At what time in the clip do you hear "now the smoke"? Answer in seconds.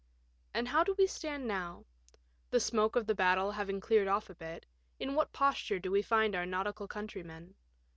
1.47-2.95